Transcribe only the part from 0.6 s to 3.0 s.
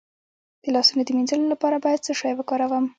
د لاسونو د مینځلو لپاره باید څه شی وکاروم؟